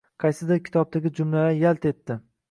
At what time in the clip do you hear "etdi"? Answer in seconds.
1.91-2.17